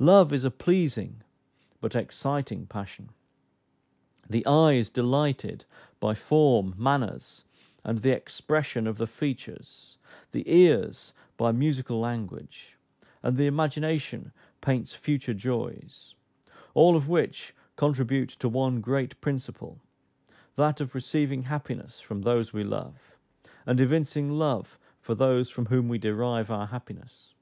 Love 0.00 0.32
is 0.32 0.42
a 0.42 0.50
pleasing 0.50 1.22
but 1.80 1.94
exciting 1.94 2.66
passion. 2.66 3.10
The 4.28 4.44
eye 4.44 4.72
is 4.72 4.88
delighted 4.90 5.66
by 6.00 6.16
form, 6.16 6.74
manners, 6.76 7.44
and 7.84 7.98
the 8.00 8.10
expression 8.10 8.88
of 8.88 8.96
the 8.98 9.06
features, 9.06 9.98
the 10.32 10.42
ears 10.52 11.14
by 11.36 11.52
musical 11.52 12.00
language, 12.00 12.76
and 13.22 13.36
the 13.36 13.46
imagination 13.46 14.32
paints 14.60 14.94
future 14.94 15.32
joys; 15.32 16.16
all 16.74 16.96
of 16.96 17.08
which 17.08 17.54
contribute 17.76 18.30
to 18.30 18.48
one 18.48 18.80
great 18.80 19.20
principle, 19.20 19.80
that 20.56 20.80
of 20.80 20.92
receiving 20.92 21.44
happiness 21.44 22.00
from 22.00 22.22
those 22.22 22.52
we 22.52 22.64
love, 22.64 23.14
and 23.64 23.78
evincing 23.80 24.28
love 24.32 24.76
for 24.98 25.14
those 25.14 25.50
from 25.50 25.66
whom 25.66 25.86
we 25.88 25.98
derive 25.98 26.50
our 26.50 26.66
happiness. 26.66 27.32